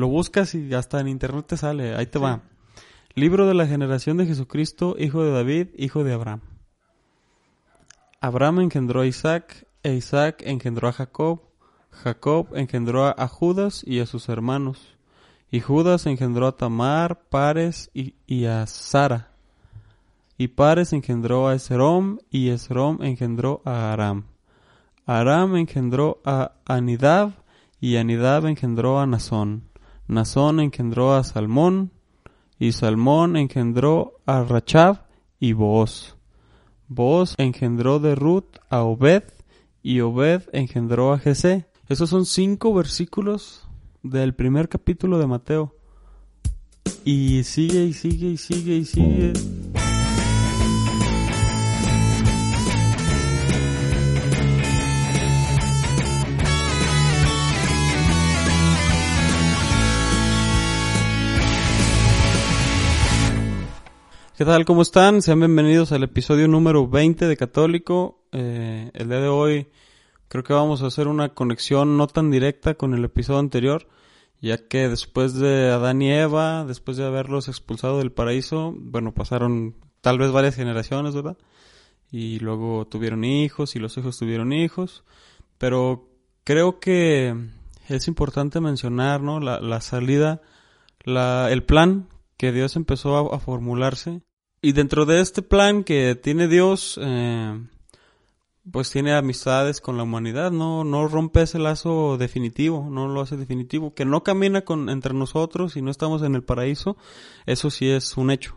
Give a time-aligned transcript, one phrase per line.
[0.00, 1.94] Lo buscas y hasta en internet te sale.
[1.94, 2.40] Ahí te va.
[3.14, 6.40] Libro de la generación de Jesucristo, hijo de David, hijo de Abraham.
[8.22, 11.42] Abraham engendró a Isaac, e Isaac engendró a Jacob.
[11.90, 14.96] Jacob engendró a Judas y a sus hermanos.
[15.50, 19.32] Y Judas engendró a Tamar, Pares y, a Sara.
[20.38, 24.24] Y Pares engendró a Esrom y Esrom engendró a Aram.
[25.04, 27.32] Aram engendró a Anidab
[27.82, 29.69] y Anidab engendró a Nazón.
[30.10, 31.92] Nazón engendró a Salmón
[32.58, 35.06] y Salmón engendró a Rachab
[35.38, 36.16] y Booz.
[36.88, 39.22] Booz engendró de Ruth a Obed
[39.84, 41.66] y Obed engendró a Jesé.
[41.88, 43.68] Esos son cinco versículos
[44.02, 45.76] del primer capítulo de Mateo.
[47.04, 49.32] Y sigue y sigue y sigue y sigue.
[64.40, 64.64] ¿Qué tal?
[64.64, 65.20] ¿Cómo están?
[65.20, 68.24] Sean bienvenidos al episodio número 20 de Católico.
[68.32, 69.68] Eh, el día de hoy
[70.28, 73.86] creo que vamos a hacer una conexión no tan directa con el episodio anterior,
[74.40, 79.76] ya que después de Adán y Eva, después de haberlos expulsado del paraíso, bueno, pasaron
[80.00, 81.36] tal vez varias generaciones, ¿verdad?
[82.10, 85.04] Y luego tuvieron hijos y los hijos tuvieron hijos,
[85.58, 86.08] pero
[86.44, 87.36] creo que
[87.88, 89.38] es importante mencionar, ¿no?
[89.38, 90.40] La, salida,
[91.04, 94.22] la, el plan que Dios empezó a formularse
[94.62, 97.58] y dentro de este plan que tiene Dios, eh,
[98.70, 103.36] pues tiene amistades con la humanidad, no, no rompe ese lazo definitivo, no lo hace
[103.36, 106.96] definitivo, que no camina con, entre nosotros y no estamos en el paraíso,
[107.46, 108.56] eso sí es un hecho.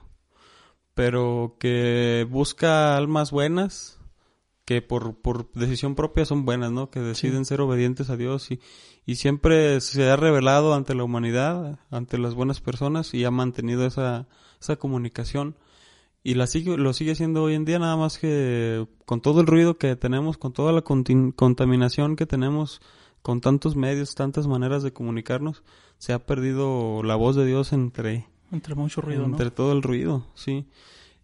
[0.93, 3.99] Pero que busca almas buenas,
[4.65, 6.89] que por, por decisión propia son buenas, ¿no?
[6.91, 8.59] Que deciden ser obedientes a Dios y,
[9.05, 13.85] y siempre se ha revelado ante la humanidad, ante las buenas personas y ha mantenido
[13.85, 14.27] esa,
[14.61, 15.55] esa comunicación
[16.23, 19.47] y la sigue, lo sigue haciendo hoy en día, nada más que con todo el
[19.47, 22.81] ruido que tenemos, con toda la contaminación que tenemos,
[23.21, 25.63] con tantos medios, tantas maneras de comunicarnos,
[25.97, 28.27] se ha perdido la voz de Dios entre...
[28.51, 30.65] Entre mucho ruido, Entre todo el ruido, sí.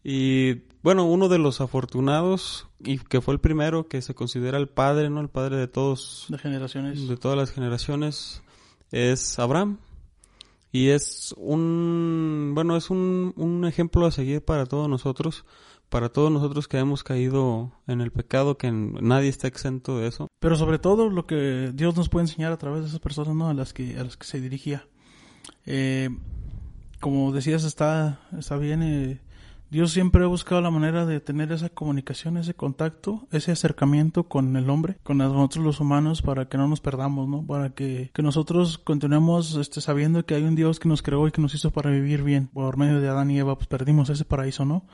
[0.04, 4.68] Y bueno, uno de los afortunados, y que fue el primero que se considera el
[4.68, 5.22] padre, ¿no?
[5.22, 6.26] El padre de todos...
[6.30, 7.08] De generaciones.
[7.08, 8.42] De todas las generaciones,
[8.92, 9.78] es Abraham.
[10.72, 15.46] Y es un, bueno, es un, un ejemplo a seguir para todos nosotros,
[15.90, 20.28] para todos nosotros que hemos caído en el pecado, que nadie está exento de eso.
[20.40, 23.50] Pero sobre todo lo que Dios nos puede enseñar a través de esas personas, ¿no?
[23.50, 24.88] A las que, a las que se dirigía.
[25.66, 26.09] Eh,
[27.00, 29.22] como decías, está, está bien, eh,
[29.72, 34.56] Dios siempre ha buscado la manera de tener esa comunicación, ese contacto, ese acercamiento con
[34.56, 37.46] el hombre, con nosotros los humanos, para que no nos perdamos, ¿no?
[37.46, 41.31] Para que, que nosotros continuemos este, sabiendo que hay un Dios que nos creó y
[41.31, 42.47] que nos hizo para vivir bien.
[42.47, 44.85] Por medio de Adán y Eva, pues perdimos ese paraíso, ¿no?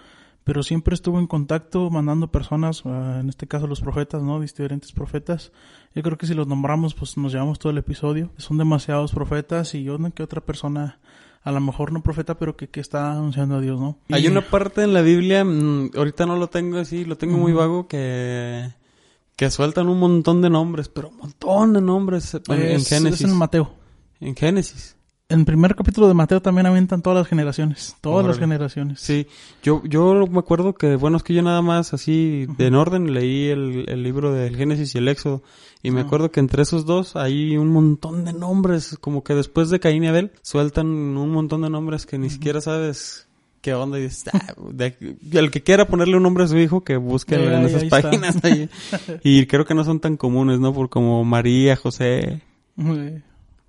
[0.43, 4.41] Pero siempre estuvo en contacto, mandando personas, ah, en este caso los profetas, ¿no?
[4.41, 5.53] Diferentes profetas.
[5.95, 8.29] Yo creo que si los nombramos, pues nos llevamos todo el episodio.
[8.37, 10.99] Son demasiados profetas y no que otra persona
[11.45, 13.97] a lo mejor no profeta, pero que, que está anunciando a Dios, ¿no?
[14.09, 17.53] Hay una parte en la Biblia, mm, ahorita no lo tengo así, lo tengo muy
[17.53, 18.73] vago, que,
[19.35, 23.21] que sueltan un montón de nombres, pero un montón de nombres en, Génesis.
[23.21, 23.71] Es en Mateo.
[24.19, 24.95] En Génesis
[25.27, 28.99] en el primer capítulo de Mateo también avientan todas las generaciones, todas las generaciones.
[28.99, 29.27] Sí,
[29.63, 33.11] yo, yo me acuerdo que, bueno, es que yo nada más así, de en orden,
[33.11, 35.41] leí el, el libro del Génesis y el Éxodo,
[35.81, 39.69] y me acuerdo que entre esos dos hay un montón de nombres, como que después
[39.71, 43.27] de Caín y Abel, sueltan un montón de nombres que ni siquiera sabes
[43.61, 44.53] qué onda, y ah,
[45.31, 48.69] el que quiera ponerle un nombre a su hijo, que busque en esas páginas ahí.
[49.23, 50.71] y creo que no son tan comunes, ¿no?
[50.71, 52.43] Por como María, José.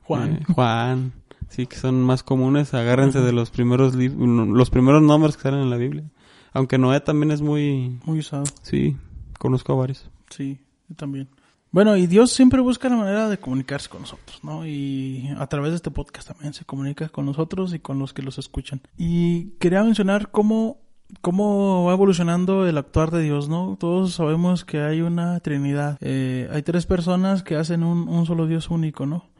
[0.02, 0.32] Juan.
[0.32, 1.12] Eh, Juan.
[1.48, 2.74] Sí, que son más comunes.
[2.74, 6.04] Agárrense de los primeros los primeros nombres que salen en la Biblia.
[6.52, 8.00] Aunque Noé también es muy...
[8.04, 8.44] Muy usado.
[8.62, 8.96] Sí,
[9.38, 10.10] conozco a varios.
[10.30, 10.58] Sí,
[10.88, 11.28] yo también.
[11.70, 14.66] Bueno, y Dios siempre busca la manera de comunicarse con nosotros, ¿no?
[14.66, 18.22] Y a través de este podcast también se comunica con nosotros y con los que
[18.22, 18.80] los escuchan.
[18.96, 20.78] Y quería mencionar cómo,
[21.20, 23.76] cómo va evolucionando el actuar de Dios, ¿no?
[23.78, 25.98] Todos sabemos que hay una Trinidad.
[26.00, 29.35] Eh, hay tres personas que hacen un, un solo Dios único, ¿no?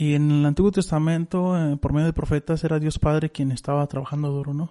[0.00, 3.86] Y en el Antiguo Testamento, eh, por medio de profetas, era Dios Padre quien estaba
[3.86, 4.70] trabajando duro, ¿no?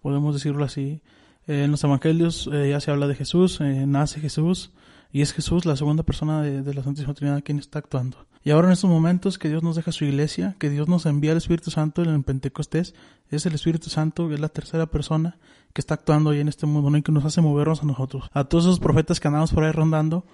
[0.00, 1.02] Podemos decirlo así.
[1.46, 4.72] Eh, en los Evangelios eh, ya se habla de Jesús, nace Jesús,
[5.12, 8.16] y es Jesús la segunda persona de, la Santísima Trinidad quien está actuando.
[8.44, 11.32] Y ahora en estos momentos que Dios nos deja su iglesia, que Dios nos envía
[11.32, 12.94] el Espíritu Santo en el Pentecostés,
[13.30, 15.36] es el Espíritu Santo, es la tercera persona
[15.74, 16.96] que está actuando ahí en este mundo, ¿no?
[16.96, 18.30] Y que nos hace movernos a nosotros.
[18.32, 20.24] A todos esos profetas que andamos por ahí rondando,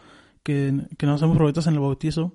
[0.44, 2.32] que, que nos hacemos profetas en el bautizo,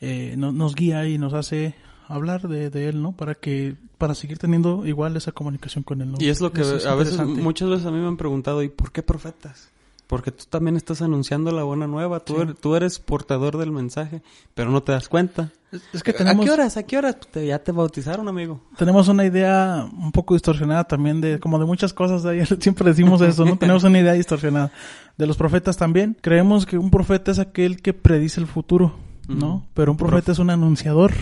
[0.00, 1.74] eh, nos guía y nos hace
[2.08, 3.12] hablar de, de él, ¿no?
[3.12, 6.16] Para que para seguir teniendo igual esa comunicación con él, ¿no?
[6.20, 8.68] Y es lo que es a veces, muchas veces a mí me han preguntado, ¿y
[8.70, 9.68] por qué profetas?
[10.06, 12.40] Porque tú también estás anunciando la buena nueva, tú, Sí.
[12.42, 14.22] eres, tú eres portador del mensaje,
[14.54, 15.52] pero no te das cuenta.
[15.70, 16.76] Es- Es que tenemos, ¿A qué horas?
[16.78, 17.16] ¿A qué horas?
[17.30, 18.60] Te- ya te bautizaron, amigo.
[18.76, 22.88] tenemos una idea un poco distorsionada también de, como de muchas cosas, de ahí siempre
[22.88, 23.56] decimos eso, ¿no?
[23.56, 24.72] tenemos una idea distorsionada.
[25.16, 26.16] De los profetas también.
[26.20, 28.94] Creemos que un profeta es aquel que predice el futuro,
[29.34, 29.66] ¿no?
[29.74, 31.12] Pero un profeta es un anunciador.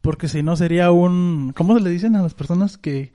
[0.00, 3.12] Porque si no sería un, ¿cómo se le dicen a las personas que,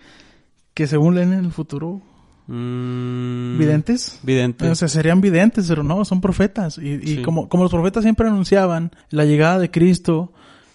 [0.73, 2.01] que según leen en el futuro?
[2.47, 4.19] Mm, ¿Videntes?
[4.21, 4.69] Vidente.
[4.69, 6.77] O sea, serían videntes, pero no, son profetas.
[6.77, 7.21] Y, y Sí.
[7.21, 10.33] como, como los profetas siempre anunciaban la llegada de Cristo,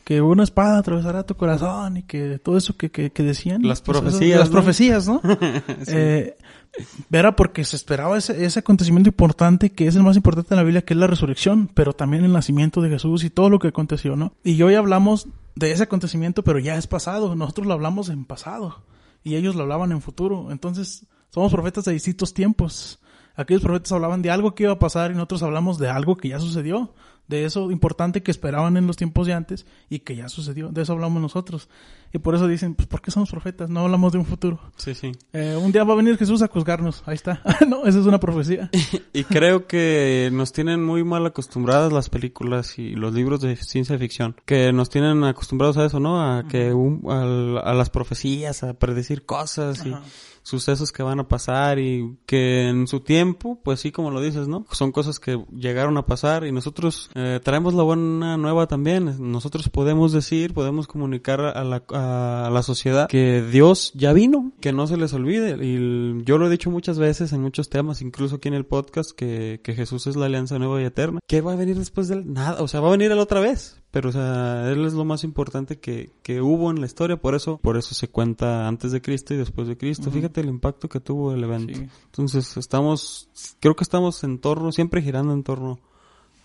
[0.08, 3.60] que una espada atravesará tu corazón y que todo eso que, que, que decían.
[3.62, 4.52] Las pues, eso- profecías, las ¿no?
[4.52, 5.20] profecías, ¿no?
[5.84, 5.92] Sí.
[5.92, 6.36] Eh,
[7.12, 10.62] era porque se esperaba ese, ese acontecimiento importante que es el más importante en la
[10.62, 13.68] Biblia, que es la resurrección, pero también el nacimiento de Jesús y todo lo que
[13.68, 14.32] aconteció, ¿no?
[14.42, 17.34] Y hoy hablamos de ese acontecimiento, pero ya es pasado.
[17.34, 18.82] Nosotros lo hablamos en pasado
[19.22, 20.50] y ellos lo hablaban en futuro.
[20.52, 22.98] Entonces, somos profetas de distintos tiempos.
[23.36, 26.30] Aquellos profetas hablaban de algo que iba a pasar y nosotros hablamos de algo que
[26.30, 26.94] ya sucedió,
[27.28, 30.70] de eso importante que esperaban en los tiempos de antes y que ya sucedió.
[30.70, 31.68] De eso hablamos nosotros.
[32.10, 33.68] Y por eso dicen, pues, ¿por qué somos profetas?
[33.68, 34.58] No hablamos de un futuro.
[34.76, 35.12] Sí, sí.
[35.34, 37.02] Eh, un día va a venir Jesús a juzgarnos.
[37.04, 37.42] Ahí está.
[37.68, 38.70] no, esa es una profecía.
[39.12, 43.98] Y creo que nos tienen muy mal acostumbradas las películas y los libros de ciencia
[43.98, 44.36] ficción.
[44.46, 46.22] Que nos tienen acostumbrados a eso, ¿no?
[46.22, 50.02] A que un- al- a, las profecías, a predecir cosas y Ajá.
[50.48, 54.48] Sucesos que van a pasar y que en su tiempo, pues sí, como lo dices,
[54.48, 54.64] ¿no?
[54.72, 59.16] Son cosas que llegaron a pasar y nosotros eh, traemos la buena nueva también.
[59.30, 64.72] Nosotros podemos decir, podemos comunicar a la, a la sociedad que Dios ya vino, que
[64.72, 65.62] no se les olvide.
[65.62, 69.10] Y yo lo he dicho muchas veces en muchos temas, incluso aquí en el podcast,
[69.10, 71.20] que, que Jesús es la alianza nueva y eterna.
[71.26, 72.32] ¿Qué va a venir después de él?
[72.32, 73.82] Nada, o sea, va a venir él otra vez.
[73.90, 77.34] Pero, o sea, él es lo más importante que, que hubo en la historia, por
[77.34, 80.10] eso, por eso se cuenta antes de Cristo y después de Cristo.
[80.10, 81.74] Fíjate el impacto que tuvo el evento.
[81.74, 81.88] Sí.
[82.04, 83.30] Entonces, estamos,
[83.60, 85.78] creo que estamos en torno, siempre girando en torno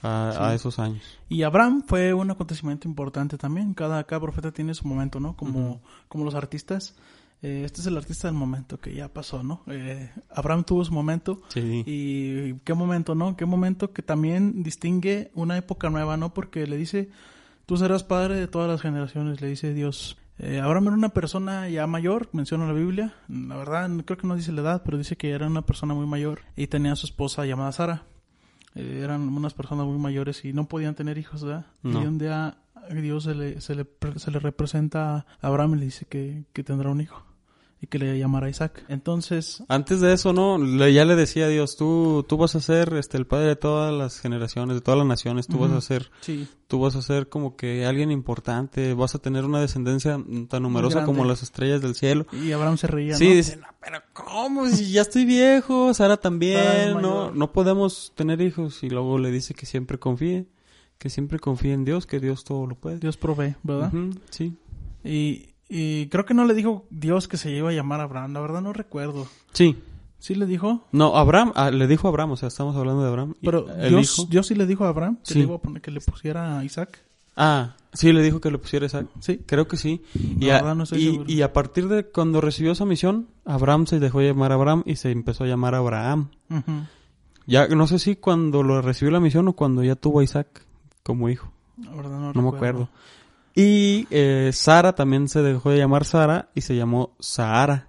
[0.02, 1.04] a, a esos años.
[1.28, 3.74] Y Abraham fue un acontecimiento importante también.
[3.74, 5.36] Cada, cada profeta tiene su momento, ¿no?
[5.36, 6.96] Como, como los artistas.
[7.44, 9.64] Eh, este es el artista del momento que ya pasó, ¿no?
[9.68, 11.42] Eh, Abraham tuvo su momento.
[11.50, 11.84] Sí.
[11.86, 13.36] Y qué momento, ¿no?
[13.36, 16.34] Qué momento que también distingue una época nueva, ¿no?
[16.34, 17.10] Porque le dice,
[17.66, 20.18] tú serás padre de todas las generaciones, le dice Dios.
[20.40, 23.14] Eh, Abraham era una persona ya mayor, menciona la Biblia.
[23.28, 26.08] La verdad, creo que no dice la edad, pero dice que era una persona muy
[26.08, 28.04] mayor y tenía a su esposa llamada Sara.
[28.74, 31.66] Eh, eran unas personas muy mayores y no podían tener hijos, ¿verdad?
[31.82, 32.02] No.
[32.02, 32.60] Y un día
[32.90, 33.86] Dios se le, se le,
[34.16, 37.33] se le representa a Abraham y le dice que, que tendrá un hijo
[37.84, 38.82] y que le llamará Isaac.
[38.88, 40.58] Entonces, Antes de eso, ¿no?
[40.58, 43.56] Le- ya le decía a Dios, tú, tú vas a ser este, el padre de
[43.58, 47.02] todas las generaciones, de todas las naciones, tú vas a ser, sí, tú vas a
[47.02, 51.82] ser como que alguien importante, vas a tener una descendencia tan numerosa como las estrellas
[51.82, 52.26] del cielo.
[52.32, 53.62] y Abraham se reía, Sí, ¿no?
[53.62, 54.66] no, pero ¿cómo?
[54.70, 58.82] Si ya estoy viejo, Sara también, no, no podemos tener hijos.
[58.84, 60.48] Y luego le dice que siempre confíe,
[60.98, 63.00] que siempre confíe en Dios, que Dios todo lo puede.
[63.00, 63.94] Dios provee, ¿verdad?
[63.94, 64.56] Ujú, sí.
[65.04, 68.42] y, y creo que no le dijo Dios que se iba a llamar Abraham, la
[68.42, 69.26] verdad no recuerdo.
[69.54, 69.76] Sí.
[70.20, 70.86] ¿Sí le dijo?
[70.92, 73.34] No, Abraham, ah, le dijo a Abraham, o sea, estamos hablando de Abraham.
[73.42, 74.28] Pero Dios, hijo.
[74.30, 75.40] Dios sí le dijo a Abraham que, Sí.
[75.40, 77.00] le, iba a poner, que le pusiera a Isaac.
[77.36, 79.08] Ah, sí, le dijo que le pusiera Isaac.
[79.20, 79.40] Sí.
[79.46, 80.04] Creo que sí.
[80.14, 84.00] Y La a, no y- y a partir de cuando recibió esa misión, Abraham se
[84.00, 86.30] dejó llamar Abraham y se empezó a llamar Abraham.
[86.50, 86.72] Ujú.
[87.46, 90.64] Ya, no sé si cuando lo recibió la misión o cuando ya tuvo a Isaac
[91.02, 91.52] como hijo.
[91.84, 92.88] La verdad no, No me acuerdo.
[93.56, 97.88] Y eh, Sara también se dejó de llamar Sara y se llamó Sahara.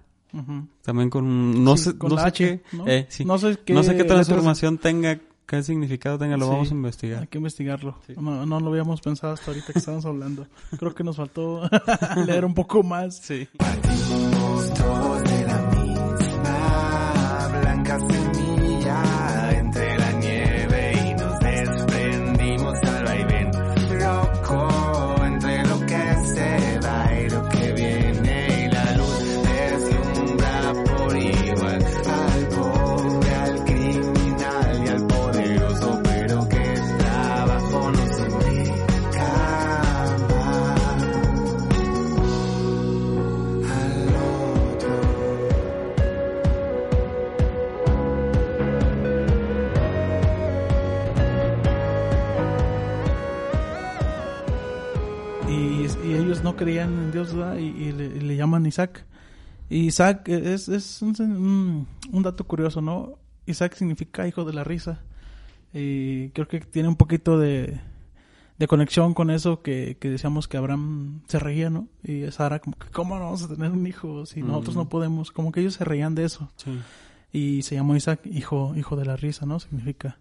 [0.81, 2.87] También con, no Sí, sé, con no sé H, qué, ¿no?
[2.87, 3.23] eh, sí.
[3.23, 6.51] No sé qué no sé qué transformación tenga, qué significado tenga, lo Sí.
[6.51, 7.21] vamos a investigar.
[7.21, 7.97] Hay que investigarlo.
[8.05, 8.13] Sí.
[8.19, 10.45] No, no lo habíamos pensado hasta ahorita que estábamos hablando.
[10.77, 11.61] Creo que nos faltó
[12.27, 13.15] leer un poco más.
[13.17, 13.47] Sí.
[56.55, 57.57] No creían en Dios ¿verdad?
[57.57, 59.05] y, y le, y le llaman Isaac.
[59.69, 63.17] Y Isaac es, es un, un- dato curioso, ¿no?
[63.45, 65.01] Isaac significa hijo de la risa.
[65.73, 67.79] Y creo que tiene un poquito de,
[68.57, 71.87] de conexión con eso que, que decíamos que Abraham se reía, ¿no?
[72.03, 75.31] Y Sara como que, ¿cómo no vamos a tener un hijo si nosotros no podemos?
[75.31, 76.51] Como que ellos se reían de eso.
[76.57, 76.79] Sí.
[77.33, 79.59] Y se llamó Isaac, hijo, hijo de la risa, ¿no?
[79.59, 80.19] Significa.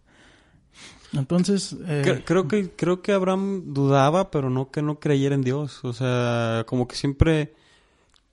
[1.17, 5.43] Entonces, eh, Cre- Creo que creo que Abraham dudaba, pero no que no creyera en
[5.43, 5.85] Dios.
[5.85, 7.55] O sea, como que siempre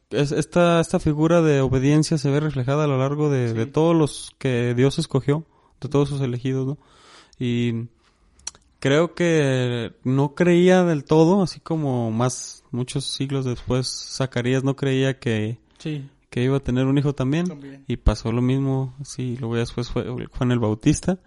[0.10, 3.96] es, esta esta figura de obediencia se ve reflejada a lo largo de, de todos
[3.96, 5.46] los que Dios escogió,
[5.80, 6.78] de todos sus elegidos, ¿no?
[7.40, 7.88] Y
[8.80, 15.20] creo que no creía del todo, así como más muchos siglos después Zacarías no creía
[15.20, 17.48] que, sí, que iba a tener un hijo también.
[17.48, 17.84] también.
[17.88, 20.04] Y pasó lo mismo, sí, luego después fue
[20.38, 21.20] Juan el Bautista.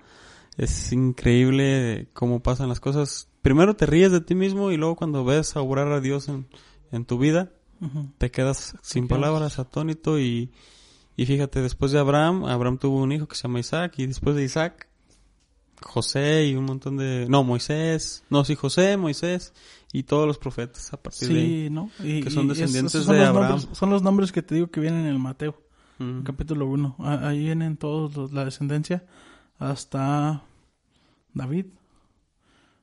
[0.56, 3.28] Es increíble cómo pasan las cosas.
[3.42, 6.46] Primero te ríes de ti mismo y luego cuando ves a obrar a Dios en,
[6.92, 7.50] en tu vida,
[8.18, 10.50] te quedas sin palabras, atónito y,
[11.16, 14.36] y fíjate, después de Abraham, Abraham tuvo un hijo que se llama Isaac y después
[14.36, 14.88] de Isaac,
[15.82, 17.26] José y un montón de...
[17.28, 19.52] No, Moisés, no, sí, José, Moisés
[19.92, 21.64] y todos los profetas a partir de ahí.
[21.64, 21.90] Sí, ¿no?
[22.02, 23.50] Y, que son es- descendientes son de los Abraham.
[23.58, 25.60] nombres- son los nombres que te digo que vienen en el Mateo,
[25.98, 26.22] Mm.
[26.22, 26.96] capítulo 1.
[26.98, 29.04] Ahí vienen todos los- la descendencia
[29.58, 30.42] hasta
[31.32, 31.66] David.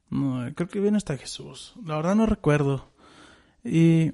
[0.09, 1.73] No, creo que viene hasta Jesús.
[1.85, 2.85] La verdad no recuerdo.
[3.63, 4.11] Y,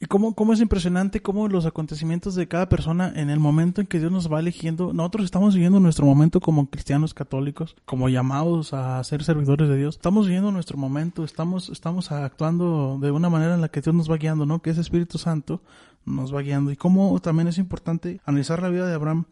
[0.00, 3.86] y cómo, cómo es impresionante cómo los acontecimientos de cada persona en el momento en
[3.86, 8.72] que Dios nos va eligiendo, nosotros estamos viviendo nuestro momento como cristianos católicos, como llamados
[8.72, 9.96] a ser servidores de Dios.
[9.96, 14.10] Estamos viviendo nuestro momento, estamos, estamos actuando de una manera en la que Dios nos
[14.10, 14.60] va guiando, ¿no?
[14.60, 15.62] Que ese Espíritu Santo
[16.04, 16.72] nos va guiando.
[16.72, 19.26] Y cómo también es importante analizar la vida de Abraham,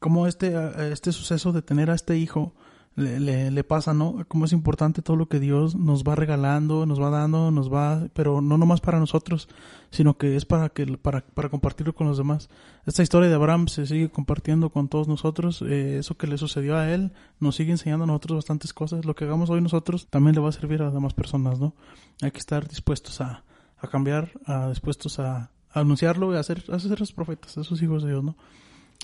[0.00, 2.54] cómo este, eh, este suceso de tener a este hijo
[2.96, 4.24] le, le, le pasa, ¿no?
[4.26, 8.08] Cómo es importante todo lo que Dios nos va regalando, nos va dando, nos va,
[8.14, 9.48] pero no nomás para nosotros,
[9.90, 12.50] sino que es para que para, para compartirlo con los demás.
[12.86, 16.76] Esta historia de Abraham se sigue compartiendo con todos nosotros, eh, eso que le sucedió
[16.76, 20.34] a él nos sigue enseñando a nosotros bastantes cosas, lo que hagamos hoy nosotros también
[20.34, 21.74] le va a servir a las demás personas, ¿no?
[22.22, 23.44] Hay que estar dispuestos a,
[23.78, 26.64] a cambiar, a, dispuestos a, a anunciarlo y a a ser
[26.98, 28.36] los profetas, esos hijos de Dios, ¿no?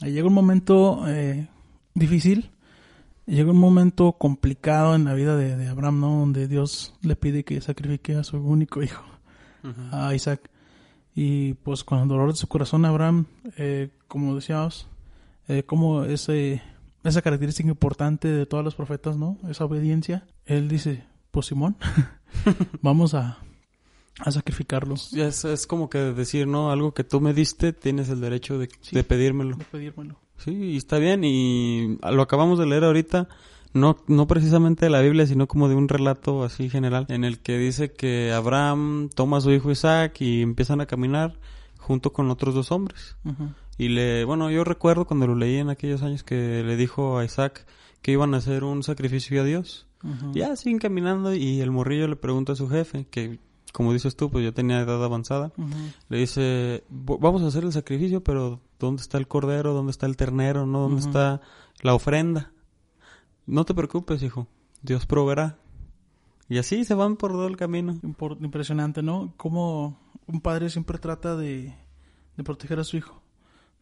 [0.03, 1.49] Ahí llega un momento eh,
[1.95, 2.51] difícil,
[3.27, 6.11] llega un momento complicado en la vida de, de Abraham, ¿no?
[6.21, 9.05] Donde Dios le pide que sacrifique a su único hijo,
[9.91, 10.51] a Isaac.
[11.15, 13.25] Y pues con el dolor de su corazón, Abraham,
[13.57, 14.87] eh, como decíamos,
[15.49, 16.63] eh, como ese,
[17.05, 19.39] esa característica importante de todos los profetas, ¿no?
[19.49, 20.27] Esa obediencia.
[20.45, 21.77] Él dice, pues Simón,
[22.83, 23.39] vamos a,
[24.21, 26.71] a sacrificarlo, Ya Es, es como que decir, ¿no?
[26.71, 28.95] Algo que tú me diste, tienes el derecho de, Sí.
[28.97, 29.57] de pedírmelo.
[29.57, 30.19] de pedírmelo.
[30.39, 33.29] Sí, y está bien, y lo acabamos de leer ahorita,
[33.73, 37.41] no, no precisamente de la Biblia, sino como de un relato así general, en el
[37.41, 41.39] que dice que Abraham toma a su hijo Isaac y empiezan a caminar
[41.79, 43.17] junto con otros dos hombres.
[43.79, 47.25] Y le, bueno, yo recuerdo cuando lo leí en aquellos años que le dijo a
[47.25, 47.67] Isaac
[48.03, 49.87] que iban a hacer un sacrificio a Dios.
[50.33, 53.39] Ya siguen caminando y el morrillo le pregunta a su jefe, que
[53.73, 55.53] como dices tú, pues ya tenía edad avanzada,
[56.09, 59.75] le dice, "V- vamos a hacer el sacrificio, pero ¿dónde está el cordero?
[59.75, 60.65] ¿Dónde está el ternero?
[60.67, 60.83] ¿No?
[60.83, 61.41] ¿Dónde está
[61.83, 62.53] la ofrenda?
[63.47, 64.47] No te preocupes, hijo,
[64.83, 65.59] Dios proveerá.
[66.49, 67.99] Y así se van por todo el camino.
[68.41, 69.33] Impresionante, ¿no?
[69.37, 71.75] Como un padre siempre trata de,
[72.37, 73.21] de proteger a su hijo,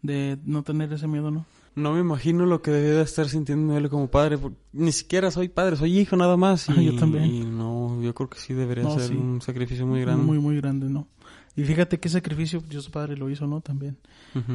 [0.02, 1.46] de no tener ese miedo, ¿no?
[1.76, 4.38] No me imagino lo que debía de estar sintiendo él como padre,
[4.72, 6.68] ni siquiera soy padre, soy hijo nada más.
[6.68, 7.24] Y, Ah, yo también.
[7.24, 7.73] y no,
[8.04, 9.14] yo creo que sí debería No, ser sí.
[9.14, 10.22] un sacrificio muy grande.
[10.24, 11.08] Muy, muy grande, ¿no?
[11.56, 13.60] Y fíjate qué sacrificio Dios Padre lo hizo, ¿no?
[13.60, 13.96] También.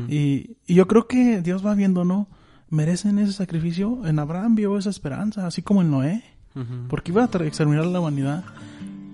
[0.09, 2.27] Y, y yo creo que Dios va viendo, ¿no?
[2.69, 4.05] Merecen ese sacrificio.
[4.05, 6.23] En Abraham vio esa esperanza, así como en Noé,
[6.89, 8.43] porque iba a tra- exterminar la humanidad.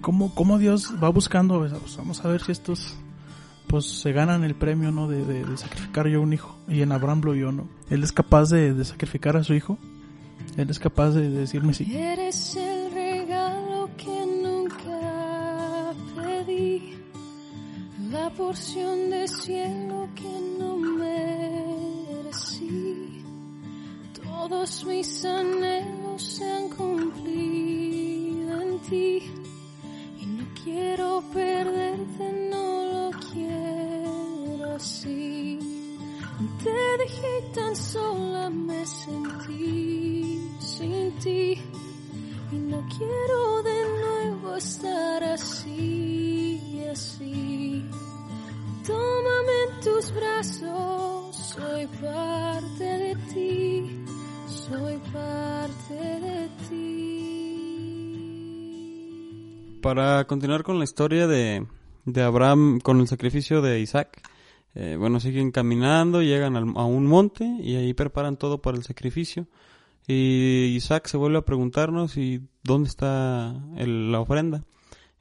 [0.02, 1.60] ¿Cómo, cómo Dios va buscando?
[1.60, 2.98] Pues, vamos a ver si estos
[3.68, 5.08] pues se ganan el premio, ¿no?
[5.08, 6.58] De, de- de sacrificar yo un hijo.
[6.68, 7.68] Y en Abraham lo vio, ¿no?
[7.90, 9.78] Él es capaz de, de sacrificar a su hijo.
[10.58, 11.96] Él es capaz de decirme sí.
[11.96, 12.58] Eres
[18.56, 22.22] porción de cielo que no merecí.
[24.24, 29.30] Todos mis anhelos se han cumplido en ti
[30.22, 35.60] y no quiero perderte, no lo quiero así.
[36.64, 38.25] Te dejé tan sola
[59.86, 61.68] Para continuar con la historia de,
[62.06, 64.20] de Abraham con el sacrificio de Isaac,
[64.74, 68.84] eh, bueno, siguen caminando, llegan al- a un monte y ahí preparan todo para el
[68.84, 69.46] sacrificio.
[70.08, 74.64] Y Isaac se vuelve a preguntarnos y dónde está el- la ofrenda.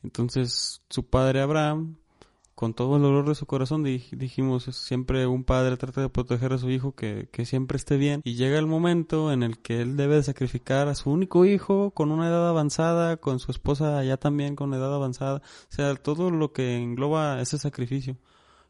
[0.02, 1.96] Entonces su padre Abraham,
[2.54, 6.52] con todo el dolor de su corazón, di- dijimos, siempre un padre trata de proteger
[6.52, 8.20] a su hijo que, que siempre esté bien.
[8.24, 11.90] Y llega el momento en el que él debe de sacrificar a su único hijo
[11.90, 15.38] con una edad avanzada, con su esposa ya también con edad avanzada.
[15.38, 18.16] O sea, todo lo que engloba ese sacrificio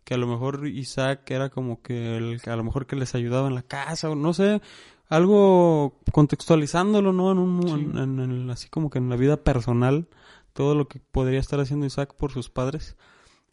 [0.05, 3.49] que a lo mejor Isaac era como que el, a lo mejor que les ayudaba
[3.49, 4.61] en la casa o no sé
[5.09, 7.71] algo contextualizándolo no en un Sí.
[7.99, 10.09] en- en el- así como que en la vida personal
[10.53, 12.97] todo lo que podría estar haciendo Isaac por sus padres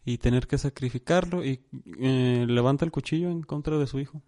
[0.04, 1.60] y tener que sacrificarlo y
[2.00, 4.22] eh, levanta el cuchillo en contra de su hijo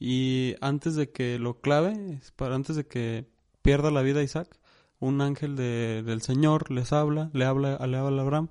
[0.00, 3.26] y antes de que lo clave para antes de que
[3.62, 4.58] pierda la vida Isaac
[5.00, 8.48] un ángel de- del Señor les habla le habla le habla a Abraham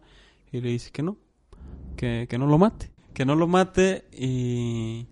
[0.51, 1.17] y le dice que no
[1.97, 2.91] que, que no lo mate.
[3.13, 5.07] Que no lo mate y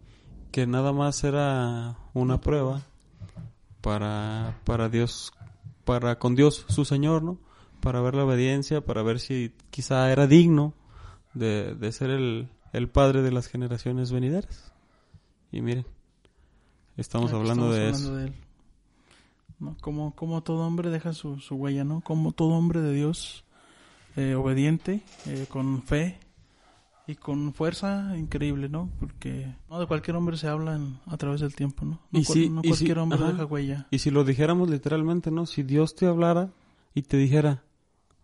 [0.51, 2.81] que nada más era una prueba
[3.81, 5.31] para, para Dios,
[5.85, 7.37] para con Dios su Señor, ¿no?
[7.79, 10.73] Para ver la obediencia, para ver si quizá era digno
[11.33, 14.71] de, de ser el, el padre de las generaciones venideras.
[15.51, 15.85] Y miren,
[16.97, 18.09] estamos Aquí hablando de estamos eso.
[18.11, 18.43] hablando de él.
[19.59, 19.77] ¿No?
[19.81, 22.01] Como, como todo hombre deja su, su huella, ¿no?
[22.01, 23.43] Como todo hombre de Dios,
[24.15, 26.17] eh, obediente, eh, con fe
[27.05, 28.89] y con fuerza increíble, ¿no?
[28.99, 31.99] Porque no de cualquier hombre se habla en- a través del tiempo, ¿no?
[32.09, 33.31] No, Y cual- sí, no y cualquier hombre ajá.
[33.33, 33.87] deja huella.
[33.91, 35.45] Y si lo dijéramos literalmente, ¿no?
[35.45, 36.49] Si Dios te hablara
[36.95, 37.63] y te dijera,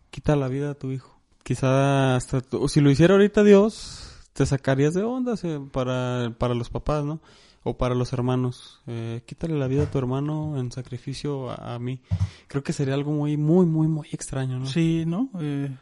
[0.10, 1.17] quita la vida a tu hijo.
[1.48, 6.54] Quizá hasta, tú- si lo hiciera ahorita Dios, te sacarías de onda eh, para, para
[6.54, 7.22] los papás, ¿no?
[7.64, 8.82] O para los hermanos.
[8.86, 12.02] Eh, quítale la vida a tu hermano en sacrificio a, a mí.
[12.48, 14.66] Creo que sería algo muy, muy, muy, muy extraño, ¿no?
[14.66, 15.30] Sí, ¿no?
[15.40, 15.74] Eh,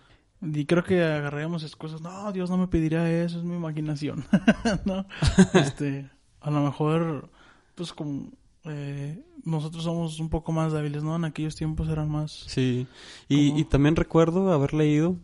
[0.44, 2.00] y creo que agarraríamos excusas.
[2.00, 4.24] No, Dios no me pediría eso, es mi imaginación.
[4.86, 5.08] ¿No?
[5.56, 7.32] Este, a lo mejor,
[7.74, 8.30] pues como
[8.66, 11.16] eh, nosotros somos un poco más débiles, ¿no?
[11.16, 12.44] En aquellos tiempos eran más...
[12.46, 12.86] Sí,
[13.28, 15.16] y también recuerdo haber leído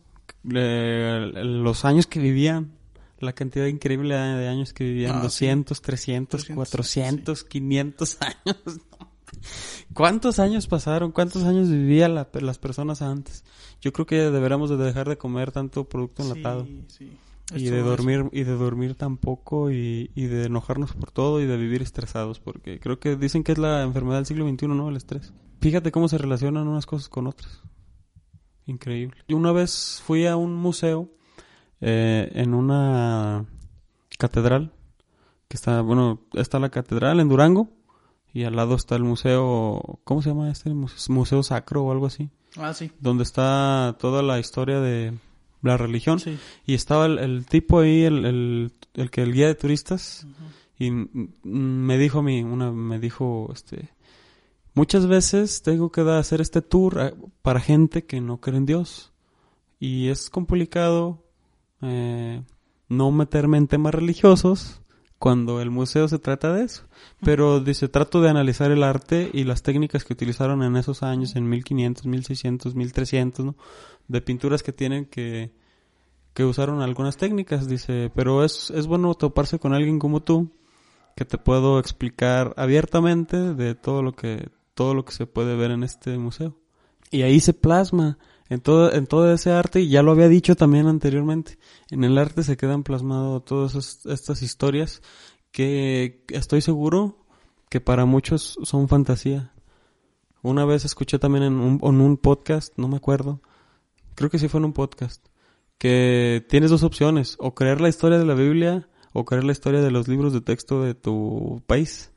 [0.53, 2.71] eh, los años que vivían,
[3.19, 5.23] la cantidad increíble de años que vivían, Ah, sí.
[5.23, 8.57] 200, 300, 300, 400, 500 años.
[9.93, 11.11] ¿Cuántos años pasaron?
[11.11, 13.43] ¿Cuántos años vivían la- las personas antes?
[13.81, 16.65] Yo creo que deberíamos de dejar de comer tanto producto enlatado.
[16.65, 17.11] Sí, sí.
[17.53, 21.45] Y de dormir, y de dormir tan poco y, y de enojarnos por todo y
[21.45, 24.87] de vivir estresados, porque creo que dicen que es la enfermedad del siglo XXI, ¿no?
[24.87, 25.33] El estrés.
[25.59, 27.61] Fíjate cómo se relacionan unas cosas con otras.
[28.65, 29.17] Increíble.
[29.27, 31.09] Yo una vez fui a un museo
[31.81, 33.45] eh, en una
[34.17, 34.71] catedral,
[35.47, 37.69] que está, bueno, está la catedral en Durango
[38.33, 40.69] y al lado está el museo, ¿cómo se llama este?
[40.71, 42.91] Muse- Museo Sacro o algo así, Ah, sí.
[42.99, 45.13] donde está toda la historia de
[45.61, 46.19] la religión.
[46.19, 46.37] Sí.
[46.65, 50.25] Y estaba el, el tipo ahí, el, el, el que el guía de turistas,
[50.79, 53.89] y me dijo a mí, una, me dijo, este,
[54.73, 58.65] muchas veces tengo que dar- hacer este tour eh, para gente que no cree en
[58.65, 59.11] Dios.
[59.79, 61.23] Y es complicado
[61.81, 62.43] eh,
[62.87, 64.81] no meterme en temas religiosos
[65.17, 66.83] cuando el museo se trata de eso.
[67.23, 71.35] Pero dice, trato de analizar el arte y las técnicas que utilizaron en esos años,
[71.35, 73.55] en 1500, 1600, 1300, ¿no?
[74.07, 75.51] De pinturas que tienen que,
[76.33, 80.51] que usaron algunas técnicas, dice, pero es, es bueno toparse con alguien como tú,
[81.15, 85.71] que te puedo explicar abiertamente de todo lo que, todo lo que se puede ver
[85.71, 86.57] en este museo.
[87.09, 88.17] Y ahí se plasma
[88.49, 91.57] en todo, en ese arte, y ya lo había dicho también anteriormente,
[91.89, 95.01] en el arte se quedan plasmadas todas es- estas historias
[95.51, 97.25] que estoy seguro
[97.69, 99.53] que para muchos son fantasía.
[100.41, 103.41] Una vez escuché también en un, en un podcast, no me acuerdo,
[104.15, 105.25] creo que sí fue en un podcast,
[105.77, 109.81] que tienes dos opciones, o creer la historia de la Biblia o creer la historia
[109.81, 112.11] de los libros de texto de tu país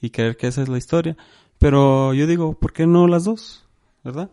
[0.00, 1.16] y creer que esa es la historia.
[1.60, 3.66] Pero yo digo, ¿por qué no las dos?
[4.02, 4.30] ¿Verdad?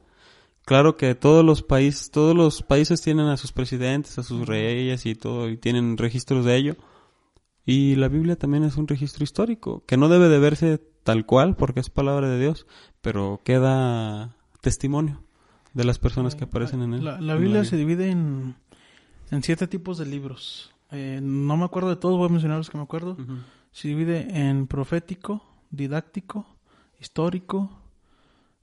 [0.64, 5.06] Claro que todos los países, todos los países tienen a sus presidentes, a sus reyes
[5.06, 6.76] y todo, y tienen registros de ello.
[7.66, 11.58] Y la Biblia también es un registro histórico, que no debe de verse tal cual,
[11.58, 12.66] porque es palabra de Dios,
[13.02, 15.22] pero queda testimonio
[15.74, 17.04] de las personas que aparecen en él.
[17.04, 18.56] La, Biblia se divide en,
[19.32, 20.74] en siete tipos de libros.
[20.92, 23.18] Eh, no me acuerdo de todos, voy a mencionar los que me acuerdo.
[23.74, 26.57] Se divide en profético, didáctico,
[27.00, 27.70] histórico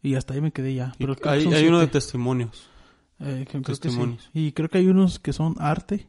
[0.03, 0.95] y hasta ahí me quedé ya.
[0.99, 2.69] Pero hay hay uno de testimonios.
[3.21, 3.81] Eh, creo que sí.
[3.81, 4.31] testimonios.
[4.35, 6.09] Y creo que hay unos que son arte,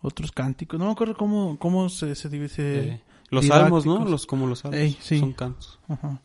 [0.00, 0.78] otros cánticos.
[0.78, 2.48] No me acuerdo cómo, cómo se, se divide.
[2.56, 3.00] Eh,
[3.30, 4.04] los salmos, ¿no?
[4.04, 4.96] Los como los salmos.
[5.00, 5.18] Sí.
[5.18, 5.80] Son cantos.
[5.88, 6.20] Ajá.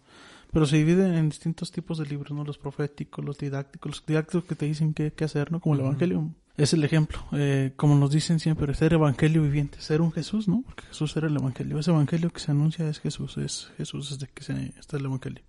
[0.51, 2.43] Pero se dividen en distintos tipos de libros, ¿no?
[2.43, 5.59] Los proféticos, los didácticos, los didácticos que te dicen qué, qué hacer, ¿no?
[5.59, 5.81] Como el.
[5.81, 6.29] Evangelio.
[6.59, 7.19] Es el ejemplo.
[7.31, 10.61] Eh, como nos dicen siempre, ser Evangelio viviente, ser un Jesús, ¿no?
[10.65, 11.79] Porque Jesús era el Evangelio.
[11.79, 15.41] Ese Evangelio que se anuncia es Jesús, es Jesús desde que se, está el Evangelio.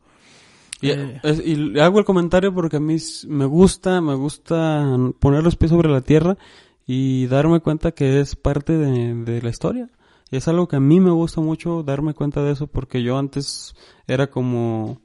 [0.81, 1.21] Y, Eh.
[1.23, 2.97] es- y hago el comentario porque a mí
[3.29, 6.39] me gusta, me gusta poner los pies sobre la tierra
[6.87, 9.91] y darme cuenta que es parte de, de la historia.
[10.31, 13.19] Y es algo que a mí me gusta mucho darme cuenta de eso porque yo
[13.19, 13.75] antes
[14.07, 15.01] era como,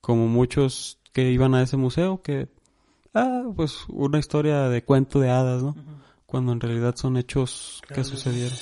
[0.00, 2.48] como muchos que iban a ese museo que,
[3.14, 5.74] ah, pues una historia de cuento de hadas, ¿no?
[6.26, 8.56] Cuando en realidad son hechos que sucedieron.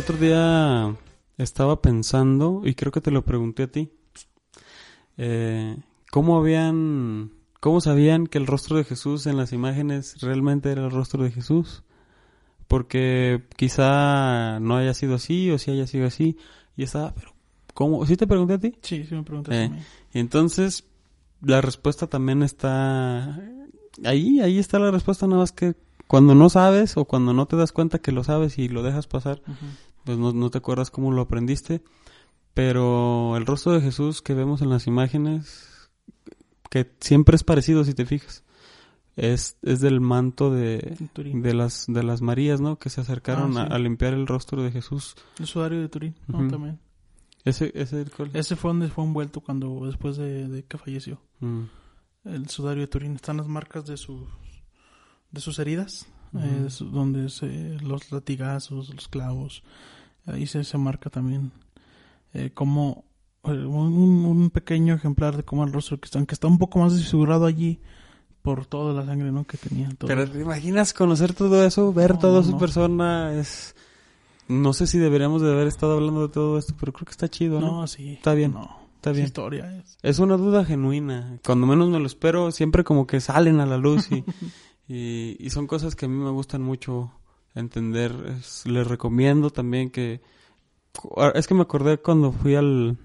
[0.00, 0.96] El otro día
[1.36, 3.90] estaba pensando, y creo que te lo pregunté a ti,
[5.18, 5.76] eh,
[6.10, 10.90] ¿cómo habían, cómo sabían que el rostro de Jesús en las imágenes realmente era el
[10.90, 11.82] rostro de Jesús?
[12.66, 16.38] Porque quizá no haya sido así, o si haya sido así,
[16.78, 17.34] y estaba, pero,
[17.74, 18.06] ¿cómo?
[18.06, 18.74] ¿Sí te pregunté a ti?
[18.80, 19.70] Sí, sí me preguntas Eh,
[20.14, 20.84] entonces,
[21.42, 23.38] la respuesta también está
[24.02, 25.74] ahí, ahí está la respuesta, nada más que
[26.10, 29.06] cuando no sabes o cuando no te das cuenta que lo sabes y lo dejas
[29.06, 29.40] pasar.
[30.04, 31.82] Pues no, no te acuerdas cómo lo aprendiste.
[32.54, 35.90] Pero el rostro de Jesús que vemos en las imágenes,
[36.68, 38.44] que siempre es parecido si te fijas,
[39.16, 42.78] es, es del manto de, de las de las Marías, ¿no?
[42.78, 43.72] Que se acercaron Ah, a, sí.
[43.74, 45.14] a limpiar el rostro de Jesús.
[45.38, 46.46] El sudario de Turín, ¿no?
[46.48, 46.80] También.
[47.44, 48.30] Ese, ese, ¿cuál?
[48.34, 51.20] Ese fue donde fue envuelto cuando, después de, de que falleció.
[51.40, 51.62] Mm.
[52.24, 53.14] El sudario de Turín.
[53.14, 54.22] Están las marcas de sus,
[55.30, 56.06] de sus heridas,
[56.70, 59.62] Su- donde se, los latigazos, los clavos.
[60.26, 61.50] Ahí se, se marca también
[62.34, 63.04] eh, como
[63.44, 66.78] eh, un, un pequeño ejemplar de cómo el rostro que está, aunque está un poco
[66.78, 67.80] más desfigurado allí
[68.42, 69.44] por toda la sangre ¿no?
[69.44, 69.88] que tenía.
[69.98, 70.08] todo.
[70.08, 72.58] Pero te imaginas conocer todo eso, ver No, toda no, su no.
[72.58, 73.74] persona, es...
[74.48, 77.28] No sé si deberíamos de haber estado hablando de todo esto, pero creo que está
[77.28, 77.80] chido, ¿no?
[77.82, 78.14] no, sí.
[78.14, 79.26] Está bien, No, está es bien.
[79.26, 79.96] historia es.
[80.02, 81.38] Es una duda genuina.
[81.44, 84.24] Cuando menos me lo espero, siempre como que salen a la luz y,
[84.92, 87.12] y, y son cosas que a mí me gustan mucho
[87.54, 88.12] entender.
[88.38, 90.20] Es- les recomiendo también que...
[91.34, 92.98] Es que me acordé cuando fui al,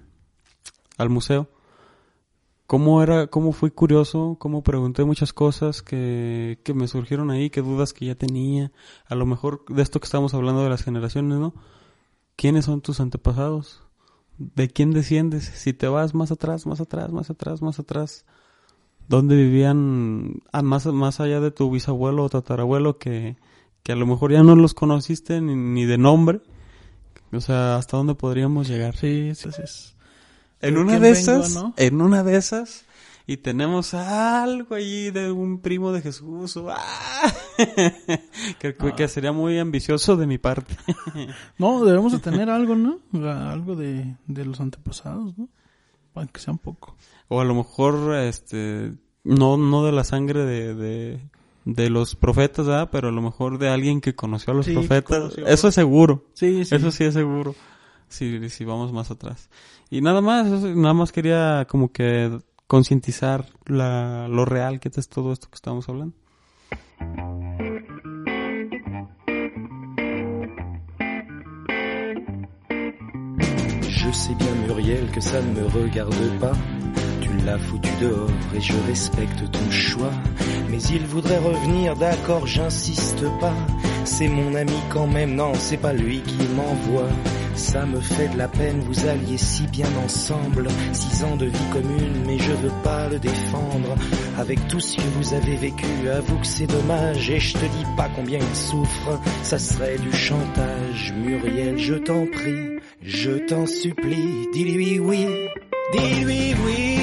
[0.98, 1.48] al museo.
[2.66, 7.62] Cómo era, cómo fui curioso, cómo pregunté muchas cosas que, que me surgieron ahí, qué
[7.62, 8.72] dudas que ya tenía.
[9.06, 11.54] A lo mejor de esto que estamos hablando de las generaciones, ¿no?
[12.34, 13.84] ¿Quiénes son tus antepasados?
[14.38, 15.44] ¿De quién desciendes?
[15.44, 18.26] Si te vas más atrás, más atrás, más atrás, más atrás,
[19.08, 23.36] ¿dónde vivían ah, más, más allá de tu bisabuelo o tatarabuelo que,
[23.82, 26.40] que a lo mejor ya no los conociste ni, ni de nombre?
[27.32, 28.96] O sea, ¿hasta dónde podríamos llegar?
[28.96, 29.62] Sí, sí, sí.
[29.62, 29.96] es-
[30.60, 31.74] En ¿De una de vengo, esas, no?
[31.76, 32.86] en una de esas,
[33.26, 37.32] y tenemos algo allí de un primo de Jesús, o, ¡ah!
[38.60, 40.74] que, que sería muy ambicioso de mi parte.
[41.58, 43.00] No, debemos de tener algo, ¿no?
[43.28, 45.48] Algo de, de los antepasados, ¿no?
[46.16, 46.96] Aunque sea un poco.
[47.28, 48.92] O a lo mejor, este,
[49.24, 51.20] no, no de la sangre de, de,
[51.64, 52.88] de los profetas, ¿verdad?
[52.90, 55.18] Pero a lo mejor de alguien que conoció a los Sí, profetas.
[55.18, 55.46] conoció.
[55.46, 56.24] Eso es seguro.
[56.34, 56.74] Sí, sí.
[56.74, 57.54] Eso sí es seguro.
[58.08, 59.50] Si, si vamos más atrás.
[59.90, 65.32] Y nada más, nada más quería como que concientizar la, lo real que es todo
[65.32, 66.14] esto que estamos hablando.
[74.06, 76.52] Je sais bien Muriel que ça ne me regarde pas.
[77.20, 80.12] Tu l'as foutu dehors et je respecte ton choix.
[80.70, 83.54] Mais il voudrait revenir, d'accord, j'insiste pas.
[84.04, 87.08] C'est mon ami quand même, non, c'est pas lui qui m'envoie.
[87.56, 90.68] Ça me fait de la peine, vous alliez si bien ensemble.
[90.92, 93.96] Six ans de vie commune, mais je veux pas le défendre.
[94.38, 97.30] Avec tout ce que vous avez vécu, avoue que c'est dommage.
[97.30, 101.14] Et je te dis pas combien il souffre, ça serait du chantage.
[101.16, 105.26] Muriel, je t'en prie, je t'en supplie, dis-lui oui,
[105.92, 106.98] dis-lui oui.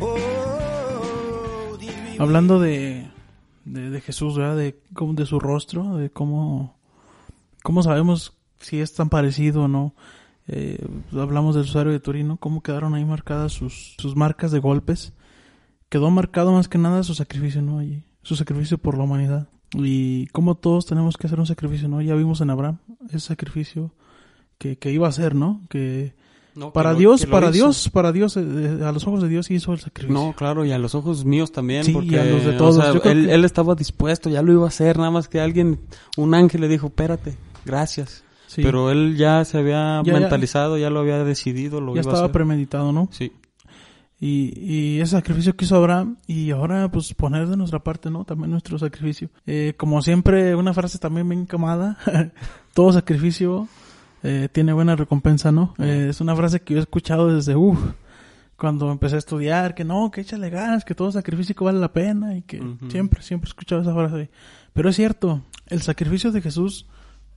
[0.00, 2.16] Oh, dis-lui oui.
[2.18, 3.02] Hablando de,
[3.66, 4.56] de, de Jesús, ¿verdad?
[4.56, 4.74] De,
[5.14, 6.74] de su rostro, de cómo,
[7.62, 9.94] cómo sabemos si es tan parecido o no.
[10.46, 15.12] Eh, hablamos del usuario de Turino, cómo quedaron ahí marcadas sus, sus marcas de golpes.
[15.88, 17.78] Quedó marcado más que nada su sacrificio, ¿no?
[17.78, 19.48] Allí, su sacrificio por la humanidad.
[19.74, 22.00] Y cómo todos tenemos que hacer un sacrificio, ¿no?
[22.02, 23.92] Ya vimos en Abraham ese sacrificio
[24.58, 25.62] que, que iba a hacer, ¿no?
[25.68, 26.14] Que
[26.54, 27.50] No, que para lo- Dios, para.
[27.50, 28.42] Dios, para Dios, eh,
[28.80, 30.14] eh, a los ojos de Dios hizo el sacrificio.
[30.26, 32.56] No, claro, y a los ojos míos también, Sí, y porque a los de o
[32.56, 32.76] todos.
[32.76, 35.80] sea, él, que- él estaba dispuesto, ya lo iba a hacer, nada más que alguien,
[36.16, 38.22] un ángel le dijo, espérate, gracias.
[38.54, 40.20] Sí, Pero él ya se había Ya, ya.
[40.20, 42.32] mentalizado, ya lo había decidido, lo ya iba a estaba hacer.
[42.32, 43.08] premeditado, ¿no?
[43.10, 43.32] Sí,
[44.20, 48.24] Y, y ese sacrificio que hizo Abraham, y ahora pues poner de nuestra parte, ¿no?
[48.24, 49.28] También nuestro sacrificio.
[49.46, 51.98] Eh, como siempre, una frase también bien camada,
[52.74, 53.66] todo sacrificio
[54.22, 55.74] eh, tiene buena recompensa, ¿no?
[55.78, 57.78] Eh, es una frase que yo he escuchado desde, uff,
[58.56, 62.36] cuando empecé a estudiar, que no, que échale ganas, que todo sacrificio vale la pena,
[62.36, 62.88] y que Ujú.
[62.90, 64.30] siempre, siempre he escuchado esa frase.
[64.72, 66.86] Pero es cierto, el sacrificio de Jesús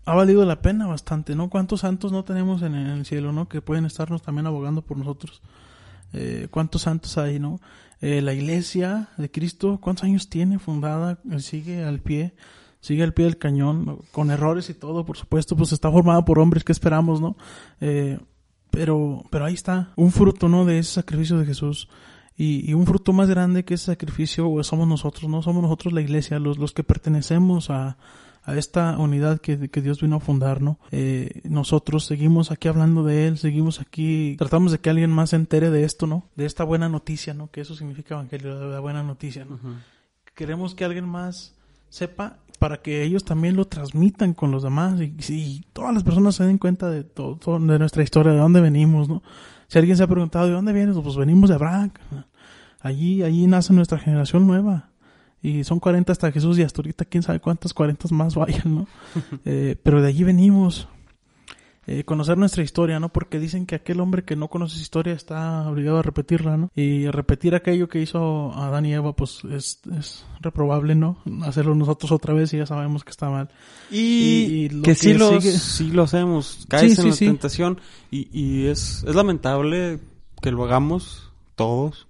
[0.08, 1.50] ha valido la pena bastante, ¿no?
[1.50, 3.50] ¿Cuántos santos no tenemos en el cielo, ¿no?
[3.50, 5.41] Que pueden estarnos también abogando por nosotros.
[6.13, 7.60] Eh, ¿Cuántos santos hay, no?
[8.00, 11.20] Eh, la iglesia de Cristo, ¿cuántos años tiene fundada?
[11.30, 12.36] Eh, Sigue al pie,
[12.80, 16.39] sigue al pie del cañón, con errores y todo, por supuesto, pues está formada por
[16.39, 17.36] hombres, ¿qué esperamos, no?
[17.82, 18.17] Eh,
[18.72, 20.63] pero, pero ahí está, un fruto, ¿no?
[20.63, 21.89] De ese sacrificio de Jesús.
[22.38, 25.41] Y, y un fruto más grande que ese sacrificio pues, somos nosotros, ¿no?
[25.41, 27.98] Somos nosotros la iglesia, los, los que pertenecemos a,
[28.48, 30.80] a esta unidad que, que Dios vino a fundar, ¿no?
[30.92, 35.36] Eh, nosotros seguimos aquí hablando de Él, seguimos aquí, tratamos de que alguien más se
[35.36, 36.24] entere de esto, ¿no?
[36.36, 37.52] De esta buena noticia, ¿no?
[37.52, 39.60] Que eso significa evangelio, la buena noticia, ¿no?
[40.34, 41.54] Queremos que alguien más
[41.90, 46.36] sepa para que ellos también lo transmitan con los demás y, y todas las personas
[46.36, 49.22] se den cuenta de todo, todo- de nuestra historia, de dónde venimos, ¿no?
[49.68, 51.92] Si alguien se ha preguntado de dónde vienes, pues venimos de Abraham.
[52.80, 54.90] Allí, allí nace nuestra generación nueva.
[55.41, 58.88] Y son 40 hasta Jesús y hasta ahorita quién sabe cuántas 40 más vayan, ¿no?
[59.45, 60.88] Eh, pero de allí venimos.
[61.89, 63.08] Eh, conocer nuestra historia, ¿no?
[63.13, 66.69] Porque dicen que aquel hombre que no conoce su historia está obligado a repetirla, ¿no?
[66.76, 71.19] Y repetir aquello que hizo Adán y Eva, pues es, es reprobable, ¿no?
[71.43, 73.47] Hacerlo nosotros otra vez y ya sabemos que está mal.
[73.89, 77.04] Y, Y- y lo que, sí, que lo, sigue- sí lo hacemos, caes Sí, en
[77.04, 77.26] sí, la sí.
[77.28, 77.80] tentación
[78.12, 80.00] y, y es, es lamentable
[80.41, 82.08] que lo hagamos todos,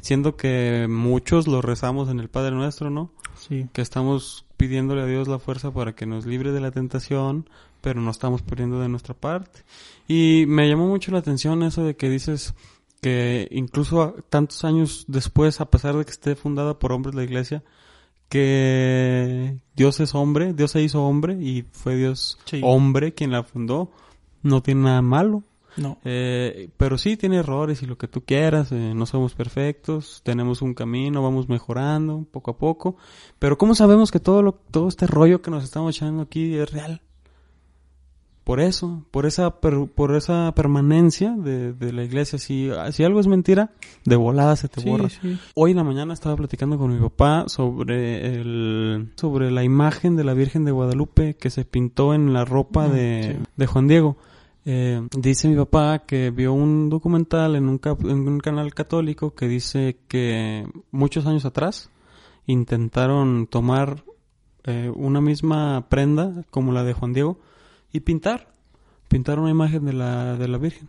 [0.00, 3.10] siendo que muchos lo rezamos en el Padre Nuestro, ¿no?
[3.36, 3.66] Sí.
[3.72, 7.48] Que estamos pidiéndole a Dios la fuerza para que nos libre de la tentación,
[7.80, 9.60] pero no estamos poniendo de nuestra parte.
[10.06, 12.54] Y me llamó mucho la atención eso de que dices
[13.00, 17.24] que incluso a- tantos años después, a pesar de que esté fundada por hombres la
[17.24, 17.62] iglesia,
[18.28, 22.60] que Dios es hombre, Dios se hizo hombre y fue Dios Sí.
[22.62, 23.90] hombre quien la fundó,
[24.42, 25.42] no tiene nada malo.
[25.76, 25.98] No.
[26.04, 30.62] Eh, pero sí tiene errores y lo que tú quieras, eh, no somos perfectos, tenemos
[30.62, 32.96] un camino, vamos mejorando poco a poco,
[33.38, 36.70] pero ¿cómo sabemos que todo lo, todo este rollo que nos estamos echando aquí es
[36.72, 37.02] real?
[38.42, 43.20] Por eso, por esa, per- por esa permanencia de, de la iglesia, si, si algo
[43.20, 43.70] es mentira,
[44.04, 45.08] de volada se te Sí, borra.
[45.08, 45.38] sí.
[45.54, 50.24] Hoy en la mañana estaba platicando con mi papá sobre el sobre la imagen de
[50.24, 53.44] la Virgen de Guadalupe que se pintó en la ropa de, sí.
[53.56, 54.16] de Juan Diego.
[54.66, 59.34] Eh, dice mi papá que vio un documental en un, cap- en un canal católico
[59.34, 61.90] que dice que muchos años atrás
[62.46, 64.04] intentaron tomar
[64.64, 67.38] eh, una misma prenda como la de Juan Diego
[67.92, 68.48] y pintar,
[69.08, 70.88] pintar una imagen de la, de la Virgen.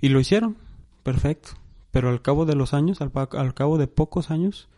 [0.00, 0.56] Y lo hicieron,
[1.02, 1.50] perfecto.
[1.92, 4.68] Pero al cabo de los años, al cabo de pocos años,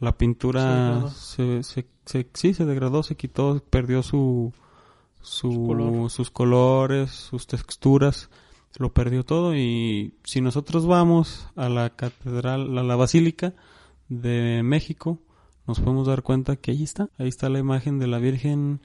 [0.00, 4.52] la pintura se, se, se- sí, se degradó, se quitó, perdió su,
[5.24, 6.10] su, Su color.
[6.10, 8.30] sus colores, sus texturas,
[8.78, 9.56] lo perdió todo.
[9.56, 13.54] Y si nosotros vamos a la catedral, a la basílica
[14.08, 15.18] de México,
[15.66, 18.80] nos podemos dar cuenta que ahí está, ahí está la imagen de la Virgen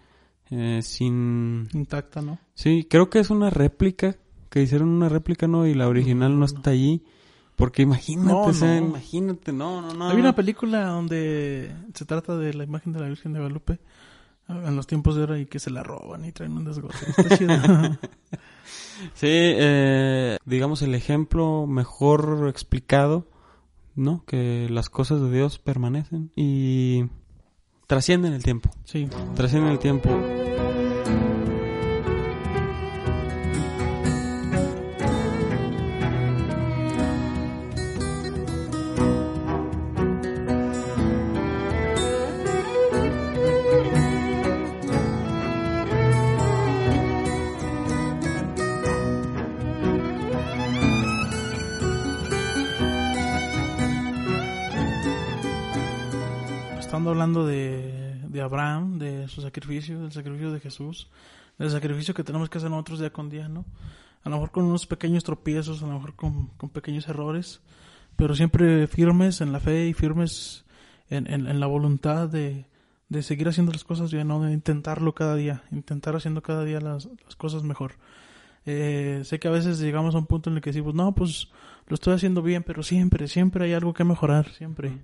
[0.49, 2.39] eh, sin Intacta, ¿no?
[2.56, 4.15] Sí, creo que es una réplica,
[4.49, 5.67] que hicieron una réplica, ¿no?
[5.67, 7.04] Y la original no está allí.
[7.56, 10.10] Porque imagínate, No, o sea, imagínate, no, no, no.
[10.10, 13.80] Hay una película donde se trata de la imagen de la Virgen de Guadalupe
[14.49, 16.97] en los tiempos de ahora y que se la roban y traen un desgote.
[17.07, 17.55] Está chido.
[19.13, 23.27] Sí, eh, digamos el ejemplo mejor explicado,
[23.95, 24.25] ¿no?
[24.25, 27.05] Que las cosas de Dios permanecen y
[27.88, 28.69] trascienden el tiempo.
[28.83, 29.07] sí.
[29.35, 30.09] Trascienden el tiempo.
[57.19, 61.10] Hablando de, Abraham, de su sacrificio, del sacrificio de Jesús,
[61.58, 63.65] del sacrificio que tenemos que hacer nosotros día con día, ¿no?
[64.23, 67.60] A lo mejor con unos pequeños tropiezos, a lo mejor con, con pequeños errores,
[68.15, 70.63] pero siempre firmes en la fe y firmes
[71.10, 72.67] en, en, en la voluntad de,
[73.10, 74.41] de seguir haciendo las cosas bien, ¿no?
[74.41, 77.95] De intentarlo cada día, intentar haciendo cada día las, las cosas mejor.
[78.65, 81.49] Eh, sé que a veces llegamos a un punto en el que decimos, no, pues
[81.88, 84.99] lo estoy haciendo bien, pero siempre, siempre hay algo que mejorar, siempre.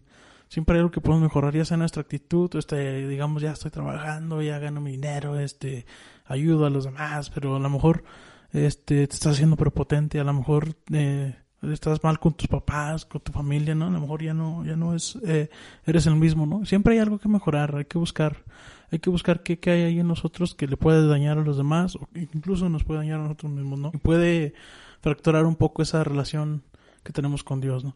[0.47, 4.41] Siempre hay algo que podemos mejorar, ya sea nuestra actitud, este, digamos, ya estoy trabajando,
[4.41, 5.85] ya gano mi dinero, este,
[6.25, 8.03] ayudo a los demás, pero a lo mejor,
[8.51, 13.21] este, te estás haciendo prepotente, a lo mejor, eh, estás mal con tus papás, con
[13.21, 13.87] tu familia, ¿no?
[13.87, 15.49] A lo mejor ya no, ya no es, eh,
[15.85, 16.65] eres el mismo, ¿no?
[16.65, 18.43] Siempre hay algo que mejorar, hay que buscar,
[18.91, 21.57] hay que buscar qué, qué hay ahí en nosotros que le puede dañar a los
[21.57, 23.91] demás, o incluso nos puede dañar a nosotros mismos, ¿no?
[23.93, 24.53] Y puede
[25.01, 26.63] fracturar un poco esa relación
[27.05, 27.95] que tenemos con Dios, ¿no?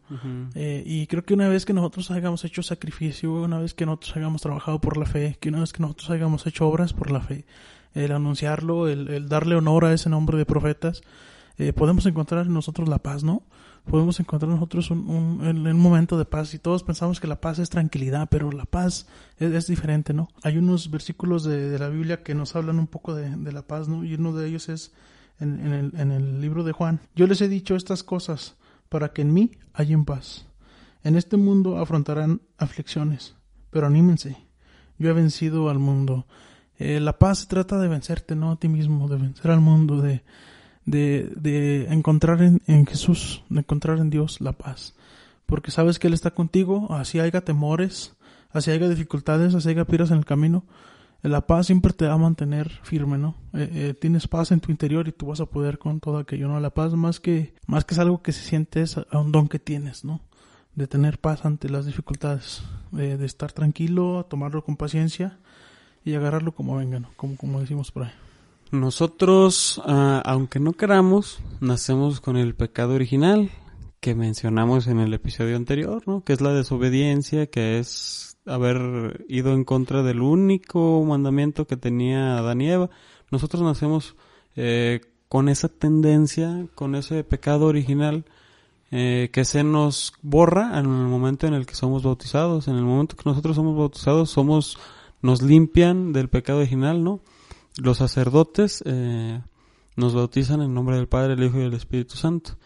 [0.54, 4.16] Eh, y creo que una vez que nosotros hayamos hecho sacrificio, una vez que nosotros
[4.16, 7.20] hayamos trabajado por la fe, que una vez que nosotros hayamos hecho obras por la
[7.20, 7.44] fe,
[7.92, 11.02] el anunciarlo, el, el darle honor a ese nombre de profetas,
[11.58, 13.42] eh, podemos encontrar en nosotros la paz, ¿no?
[13.90, 17.68] Podemos encontrar en nosotros un, momento de paz y todos pensamos que la paz es
[17.68, 20.28] tranquilidad, pero la paz es, es diferente, ¿no?
[20.44, 23.62] Hay unos versículos de, de la Biblia que nos hablan un poco de, de la
[23.62, 24.04] paz, ¿no?
[24.04, 24.92] Y uno de ellos es
[25.40, 27.00] en, en el, en el libro de Juan.
[27.16, 28.54] Yo les he dicho estas cosas
[28.90, 30.44] para que en mí hayan paz.
[31.02, 33.34] En este mundo afrontarán aflicciones,
[33.70, 34.36] pero anímense.
[34.98, 36.26] Yo he vencido al mundo.
[36.78, 40.22] Eh, la paz trata de vencerte, no a ti mismo, de vencer al mundo, de,
[40.84, 44.94] de, de encontrar en, en Jesús, de encontrar en Dios la paz.
[45.46, 48.14] Porque sabes que Él está contigo, así haya temores,
[48.50, 50.64] así haya dificultades, así haya piedras en el camino.
[51.22, 53.36] Eh, La paz siempre te va a mantener firme, ¿no?
[53.52, 56.48] Eh, eh, tienes paz en tu interior y tú vas a poder con todo aquello,
[56.48, 56.60] ¿no?
[56.60, 59.58] La paz más que, más que es algo que se siente es un don que
[59.58, 60.20] tienes, ¿no?
[60.74, 65.38] De tener paz ante las dificultades, de, de estar tranquilo, tomarlo con paciencia
[66.04, 67.10] y agarrarlo como venga, ¿no?
[67.16, 68.12] Como, como decimos por ahí.
[68.70, 73.50] Nosotros, ah, aunque no queramos, nacemos con el pecado original
[74.00, 76.24] que mencionamos en el episodio anterior, ¿no?
[76.24, 82.38] Que es la desobediencia, que es haber ido en contra del único mandamiento que tenía
[82.38, 82.90] Adán y Eva.
[83.30, 84.16] Nosotros nacemos
[84.56, 88.24] eh, con esa tendencia, con ese pecado original
[88.90, 92.68] eh, que se nos borra en el momento en el que somos bautizados.
[92.68, 94.78] En el momento que nosotros somos bautizados, somos,
[95.20, 97.20] nos limpian del pecado original, ¿no?
[97.76, 99.40] Los sacerdotes eh,
[99.94, 102.56] nos bautizan en nombre del Padre, el Hijo y el Espíritu Santo.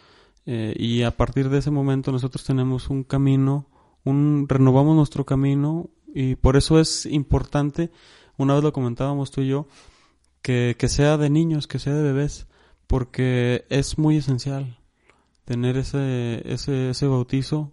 [0.46, 3.66] Eh, y a partir de ese momento nosotros tenemos un camino,
[4.04, 7.90] un renovamos nuestro camino y por eso es importante,
[8.36, 9.66] una vez lo comentábamos tú y yo,
[10.42, 12.46] que, que sea de niños, que sea de bebés,
[12.86, 14.78] porque es muy esencial
[15.46, 17.72] tener ese, ese, ese bautizo,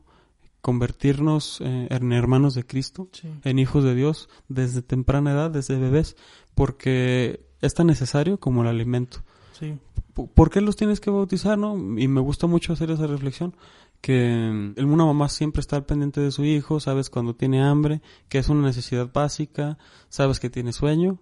[0.62, 3.28] convertirnos eh, en hermanos de Cristo, Sí.
[3.44, 6.16] en hijos de Dios desde temprana edad, desde bebés,
[6.56, 9.24] porque es tan necesario como el alimento.
[9.60, 9.78] Sí.
[10.13, 11.76] ¿Por qué los tienes que bautizar, no?
[11.97, 13.56] Y me gusta mucho hacer esa reflexión,
[14.02, 18.02] que mm, una mamá siempre está al pendiente de su hijo, sabes cuando tiene hambre,
[18.28, 19.78] que es una necesidad básica,
[20.10, 21.19] sabes que tiene sueño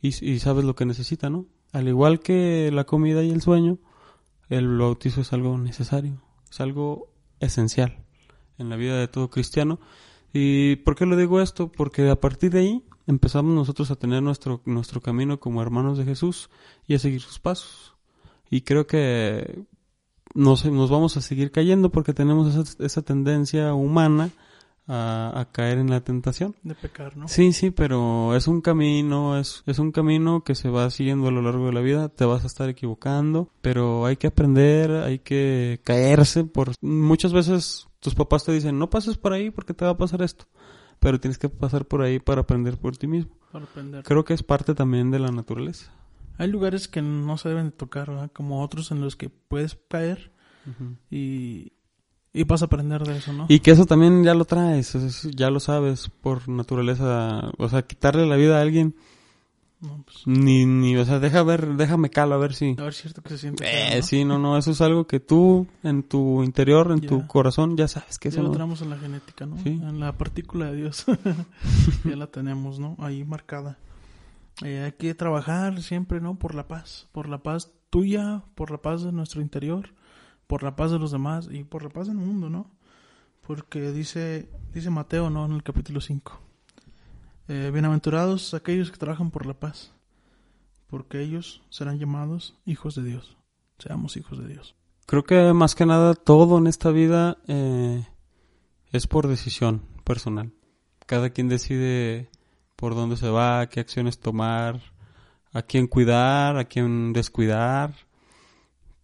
[0.00, 1.46] y, sabes lo que necesita, ¿no?
[1.72, 3.78] Al igual que la comida y el sueño,
[4.48, 8.02] el bautizo es algo necesario, es algo esencial
[8.58, 9.78] en la vida de todo cristiano.
[10.32, 11.70] ¿Y por qué lo digo esto?
[11.70, 16.04] Porque a partir de ahí empezamos nosotros a tener nuestro, nuestro camino como hermanos de
[16.04, 16.50] Jesús
[16.86, 17.94] y a seguir sus pasos.
[18.50, 19.64] Y creo que
[20.34, 24.30] nos, nos vamos a seguir cayendo porque tenemos esa, esa tendencia humana
[24.86, 26.56] a, a caer en la tentación.
[26.62, 27.28] De pecar, ¿no?
[27.28, 31.30] Sí, sí, pero es un camino, es, es un camino que se va siguiendo a
[31.30, 35.20] lo largo de la vida, te vas a estar equivocando, pero hay que aprender, hay
[35.20, 39.84] que caerse por muchas veces tus papás te dicen, "No pases por ahí porque te
[39.84, 40.46] va a pasar esto."
[40.98, 43.32] Pero tienes que pasar por ahí para aprender por ti mismo.
[43.52, 44.04] Para aprender.
[44.04, 45.90] Creo que es parte también de la naturaleza.
[46.38, 48.30] Hay lugares que no se deben de tocar, ¿verdad?
[48.32, 50.30] Como otros en los que puedes caer
[51.10, 51.72] y,
[52.32, 53.46] y vas a aprender de eso, ¿no?
[53.48, 57.82] Y que eso también ya lo traes, es- ya lo sabes por naturaleza, o sea,
[57.82, 58.94] quitarle la vida a alguien
[59.80, 62.92] No, pues, ni ni, o sea, deja ver, déjame calo a ver si a ver
[62.94, 63.64] cierto que se siente.
[63.64, 64.02] Eh, feo, ¿no?
[64.02, 67.26] sí, no, no, eso es algo que tú en tu interior, en tu Ya.
[67.26, 69.56] corazón, ya sabes que Ya eso lo no- tenemos en la genética, ¿no?
[69.62, 69.70] Sí.
[69.70, 71.04] En la partícula de Dios.
[72.04, 72.96] ya la tenemos, ¿no?
[72.98, 73.78] Ahí marcada.
[74.62, 76.38] Eh, hay que trabajar siempre, ¿no?
[76.38, 77.08] Por la paz.
[77.12, 79.94] Por la paz tuya, por la paz de nuestro interior,
[80.46, 82.70] por la paz de los demás y por la paz del mundo, ¿no?
[83.46, 85.46] Porque dice, dice Mateo, ¿no?
[85.46, 86.40] En el capítulo 5.
[87.48, 89.92] Eh, bienaventurados aquellos que trabajan por la paz,
[90.86, 93.36] porque ellos serán llamados hijos de Dios.
[93.78, 94.76] Seamos hijos de Dios.
[95.06, 98.06] Creo que más que nada todo en esta vida eh,
[98.92, 100.52] es por decisión personal.
[101.06, 102.29] cada quien decide
[102.80, 104.80] por dónde se va, qué acciones tomar,
[105.52, 107.94] a quién cuidar, a quién descuidar.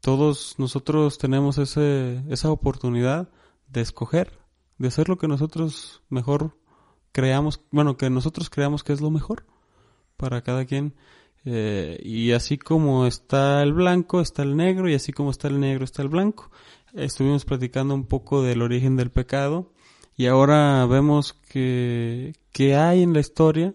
[0.00, 3.28] Todos nosotros tenemos ese, esa oportunidad
[3.68, 4.38] de escoger,
[4.78, 6.56] de hacer lo que nosotros mejor
[7.12, 9.44] creamos, bueno, que nosotros creamos que es lo mejor
[10.16, 10.94] para cada quien.
[11.44, 15.60] Eh, y así como está el blanco, está el negro, y así como está el
[15.60, 16.50] negro, está el blanco.
[16.94, 19.70] Estuvimos platicando un poco del origen del pecado,
[20.16, 23.74] y ahora vemos que, que hay en la historia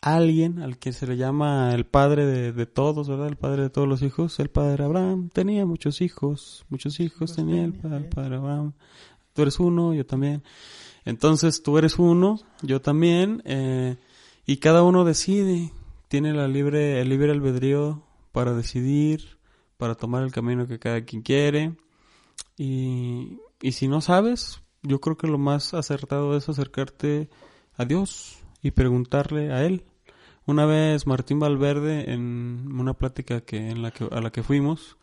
[0.00, 3.28] alguien al que se le llama el padre de, de todos, ¿verdad?
[3.28, 4.38] El padre de todos los hijos.
[4.40, 8.72] El padre Abraham tenía muchos hijos, muchos hijos tenía el, pa- el padre Abraham.
[9.32, 10.42] Tú eres uno, yo también.
[11.04, 13.96] Entonces tú eres uno, yo también, eh,
[14.44, 15.70] y cada uno decide,
[16.08, 18.02] tiene la libre, el libre albedrío
[18.32, 19.38] para decidir,
[19.76, 21.76] para tomar el camino que cada quien quiere.
[22.58, 27.30] Y, y si no sabes, yo creo que lo más acertado es acercarte
[27.76, 29.84] a Dios y preguntarle a Él.
[30.44, 34.96] Una vez Martín Valverde en una plática que, en la que, a la que fuimos,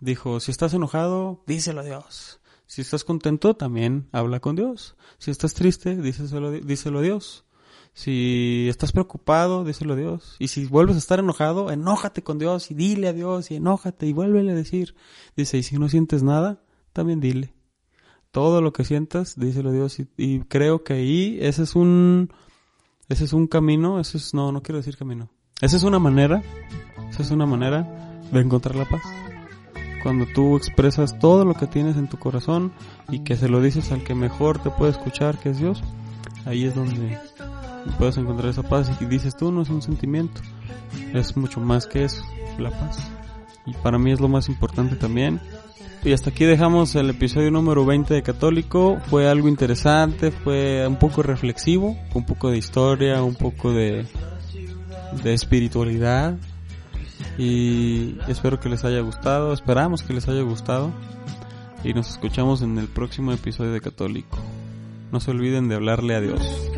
[0.00, 2.40] dijo, si estás enojado, díselo a Dios.
[2.66, 4.96] Si estás contento, también habla con Dios.
[5.18, 7.44] Si estás triste, díselo, díselo a Dios.
[7.92, 10.36] Si estás preocupado, díselo a Dios.
[10.38, 14.06] Y si vuelves a estar enojado, enójate con Dios y dile a Dios y enójate
[14.06, 14.94] y vuélvele a decir.
[15.36, 16.62] Dice, y si no sientes nada,
[16.92, 17.53] también dile.
[18.34, 20.00] Todo lo que sientas, díselo a Dios.
[20.00, 22.32] Y, y creo que ahí ese es un,
[23.08, 25.30] ese es un camino, ese es, no, no quiero decir camino.
[25.60, 26.42] Esa es una manera,
[27.10, 29.02] esa es una manera de encontrar la paz.
[30.02, 32.72] Cuando tú expresas todo lo que tienes en tu corazón
[33.08, 35.80] y que se lo dices al que mejor te puede escuchar, que es Dios,
[36.44, 37.16] ahí es donde
[38.00, 40.40] puedes encontrar esa paz y dices tú no es un sentimiento,
[41.12, 42.24] es mucho más que eso,
[42.58, 42.98] la paz.
[43.64, 45.40] Y para mí es lo más importante también.
[46.04, 48.98] Y hasta aquí dejamos el episodio número 20 de Católico.
[49.08, 54.04] Fue algo interesante, fue un poco reflexivo, un poco de historia, un poco de,
[55.22, 56.36] de espiritualidad.
[57.38, 60.92] Y espero que les haya gustado, esperamos que les haya gustado.
[61.82, 64.38] Y nos escuchamos en el próximo episodio de Católico.
[65.10, 66.73] No se olviden de hablarle a Dios.